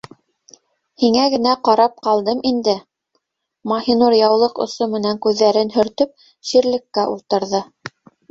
Һиңә 1.01 1.25
генә 1.33 1.51
ҡарап 1.67 1.99
ҡалдым 2.07 2.39
инде,- 2.51 2.73
Маһинур, 3.73 4.15
яулыҡ 4.21 4.57
осо 4.67 4.87
менән 4.95 5.21
күҙҙәрен 5.27 5.71
һөртөп, 5.79 6.27
ширлеккә 6.53 7.07
ултырҙы. 7.13 7.63